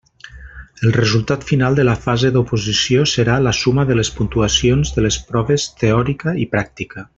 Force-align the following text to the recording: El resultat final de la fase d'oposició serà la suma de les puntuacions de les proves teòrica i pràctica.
El 0.85 0.93
resultat 0.95 1.45
final 1.49 1.77
de 1.79 1.85
la 1.85 1.93
fase 2.05 2.31
d'oposició 2.37 3.05
serà 3.13 3.37
la 3.49 3.55
suma 3.59 3.87
de 3.91 3.99
les 4.01 4.11
puntuacions 4.17 4.95
de 4.97 5.05
les 5.09 5.21
proves 5.29 5.69
teòrica 5.85 6.37
i 6.47 6.53
pràctica. 6.57 7.09